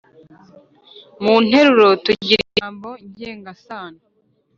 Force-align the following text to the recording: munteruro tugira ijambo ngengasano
munteruro 1.23 1.89
tugira 2.05 2.41
ijambo 2.47 2.89
ngengasano 3.07 4.01